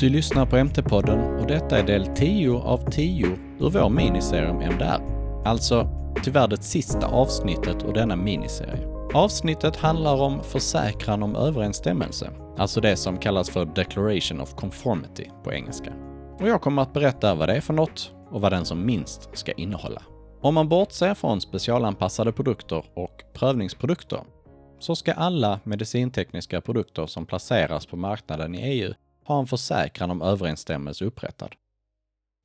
[0.00, 3.26] Du lyssnar på MT-podden och detta är del 10 av 10
[3.58, 5.00] ur vår miniserie om MDR.
[5.44, 5.88] Alltså
[6.24, 8.86] tyvärr det sista avsnittet ur denna miniserie.
[9.14, 15.52] Avsnittet handlar om försäkran om överensstämmelse, alltså det som kallas för Declaration of Conformity på
[15.52, 15.92] engelska.
[16.38, 19.38] Och jag kommer att berätta vad det är för något och vad den som minst
[19.38, 20.02] ska innehålla.
[20.40, 24.20] Om man bortser från specialanpassade produkter och prövningsprodukter
[24.78, 28.94] så ska alla medicintekniska produkter som placeras på marknaden i EU
[29.30, 31.54] ha en försäkran om överensstämmelse upprättad.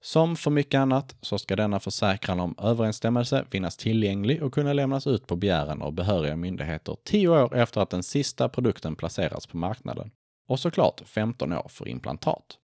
[0.03, 5.07] Som för mycket annat så ska denna försäkran om överensstämmelse finnas tillgänglig och kunna lämnas
[5.07, 9.57] ut på begäran av behöriga myndigheter 10 år efter att den sista produkten placerats på
[9.57, 10.12] marknaden.
[10.48, 12.57] Och såklart 15 år för implantat.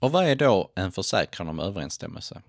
[0.00, 2.42] Och vad är då en försäkran om överensstämmelse?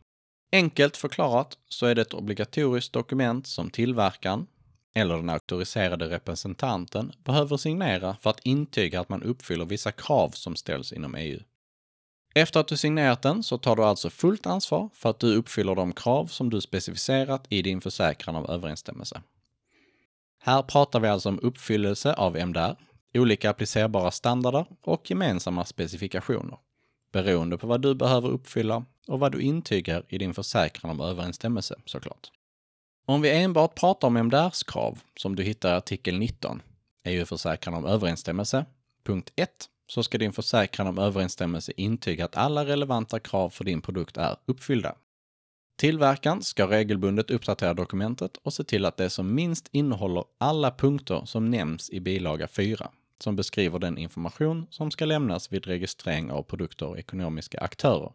[0.52, 4.48] Enkelt förklarat så är det ett obligatoriskt dokument som tillverkaren,
[4.94, 10.56] eller den auktoriserade representanten behöver signera för att intyga att man uppfyller vissa krav som
[10.56, 11.40] ställs inom EU.
[12.36, 15.76] Efter att du signerat den så tar du alltså fullt ansvar för att du uppfyller
[15.76, 19.22] de krav som du specificerat i din försäkran av överensstämmelse.
[20.40, 22.76] Här pratar vi alltså om uppfyllelse av MDR,
[23.14, 26.58] olika applicerbara standarder och gemensamma specifikationer,
[27.12, 31.76] beroende på vad du behöver uppfylla och vad du intygar i din försäkran om överensstämmelse
[31.86, 32.32] såklart.
[33.06, 36.62] Om vi enbart pratar om MDRs krav, som du hittar i artikel 19,
[37.06, 38.66] EU-försäkran om överensstämmelse,
[39.04, 39.50] punkt 1,
[39.88, 44.36] så ska din försäkran om överensstämmelse intyga att alla relevanta krav för din produkt är
[44.46, 44.96] uppfyllda.
[45.78, 51.22] Tillverkaren ska regelbundet uppdatera dokumentet och se till att det som minst innehåller alla punkter
[51.26, 56.44] som nämns i bilaga 4, som beskriver den information som ska lämnas vid registrering av
[56.44, 58.12] produkter och ekonomiska aktörer.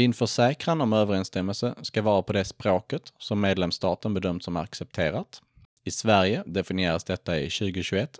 [0.00, 5.42] Din försäkran om överensstämmelse ska vara på det språket som medlemsstaten bedömt som accepterat.
[5.84, 8.18] I Sverige definieras detta i 2021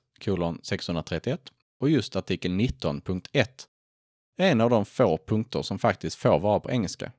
[0.63, 1.41] 631
[1.81, 3.47] och just artikel 19.1
[4.39, 7.13] är en av de få punkter som faktiskt får vara på engelska.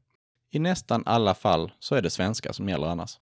[0.51, 3.19] I nästan alla fall så är det svenska som gäller annars.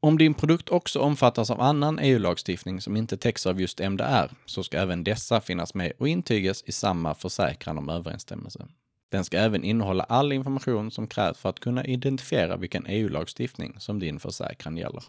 [0.00, 4.62] Om din produkt också omfattas av annan EU-lagstiftning som inte täcks av just MDR så
[4.62, 8.66] ska även dessa finnas med och intygas i samma försäkran om överensstämmelse.
[9.12, 13.98] Den ska även innehålla all information som krävs för att kunna identifiera vilken EU-lagstiftning som
[13.98, 15.04] din försäkran gäller.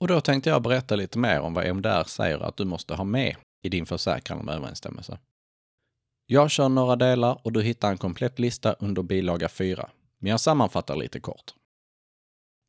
[0.00, 3.04] Och då tänkte jag berätta lite mer om vad MDR säger att du måste ha
[3.04, 5.18] med i din försäkran om överensstämmelse.
[6.26, 10.40] Jag kör några delar och du hittar en komplett lista under bilaga 4, men jag
[10.40, 11.54] sammanfattar lite kort.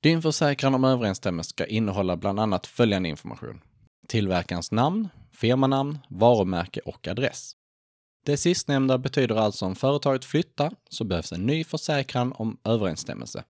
[0.02, 3.62] Din försäkran om överensstämmelse ska innehålla bland annat följande information.
[4.08, 7.56] Tillverkarens namn, firmanamn, varumärke och adress.
[8.26, 13.44] Det sistnämnda betyder alltså om företaget flyttar så behövs en ny försäkran om överensstämmelse.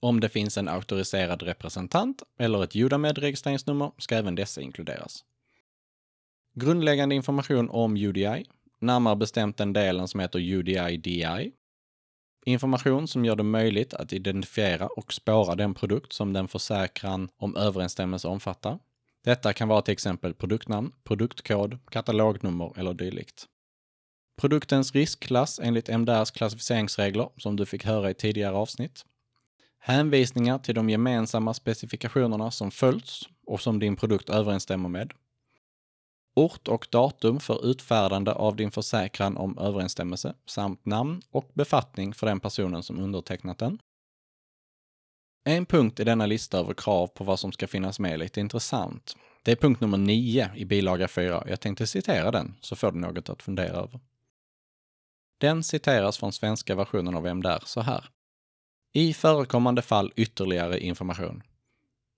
[0.00, 5.24] Om det finns en auktoriserad representant eller ett Judamed-registreringsnummer ska även dessa inkluderas.
[6.54, 8.46] Grundläggande information om UDI,
[8.80, 11.52] närmare bestämt den delen som heter UDI-DI.
[12.44, 17.56] Information som gör det möjligt att identifiera och spåra den produkt som den försäkran om
[17.56, 18.78] överensstämmelse omfattar.
[19.24, 23.48] Detta kan vara till exempel produktnamn, produktkod, katalognummer eller dylikt.
[24.36, 29.04] Produktens riskklass enligt MDRs klassificeringsregler, som du fick höra i tidigare avsnitt.
[29.78, 35.12] Hänvisningar till de gemensamma specifikationerna som följts och som din produkt överensstämmer med.
[36.34, 42.26] Ort och datum för utfärdande av din försäkran om överensstämmelse samt namn och befattning för
[42.26, 43.78] den personen som undertecknat den.
[45.44, 48.40] En punkt i denna lista över krav på vad som ska finnas med är lite
[48.40, 49.16] intressant.
[49.42, 51.44] Det är punkt nummer 9 i bilaga 4.
[51.48, 54.00] Jag tänkte citera den, så får du något att fundera över.
[55.38, 58.04] Den citeras från svenska versionen av MDR så här.
[58.92, 61.42] I förekommande fall ytterligare information.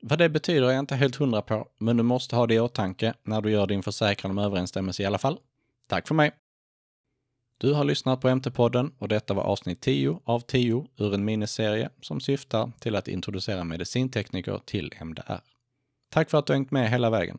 [0.00, 2.60] Vad det betyder är jag inte helt hundra på, men du måste ha det i
[2.60, 5.38] åtanke när du gör din försäkran om överensstämmelse i alla fall.
[5.86, 6.32] Tack för mig!
[7.58, 11.90] Du har lyssnat på MT-podden och detta var avsnitt 10 av 10 ur en miniserie
[12.00, 15.40] som syftar till att introducera medicintekniker till MDR.
[16.10, 17.38] Tack för att du hängt med hela vägen.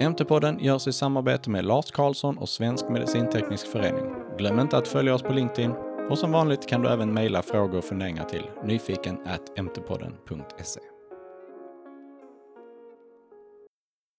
[0.00, 4.29] MT-podden görs i samarbete med Lars Karlsson och Svensk Medicinteknisk Förening.
[4.40, 5.72] Glöm inte att följa oss på LinkedIn.
[6.10, 10.89] Och som vanligt kan du även mejla frågor och funderingar till nyfiken.mtpodden.se